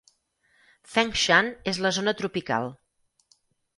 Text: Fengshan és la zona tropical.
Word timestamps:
Fengshan 0.93 1.51
és 1.73 1.81
la 1.87 1.91
zona 2.01 2.17
tropical. 2.23 2.75